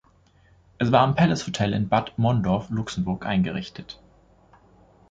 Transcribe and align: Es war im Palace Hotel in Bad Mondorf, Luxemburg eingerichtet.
Es 0.79 0.91
war 0.91 1.07
im 1.07 1.13
Palace 1.13 1.45
Hotel 1.45 1.73
in 1.73 1.87
Bad 1.87 2.17
Mondorf, 2.17 2.71
Luxemburg 2.71 3.23
eingerichtet. 3.23 3.99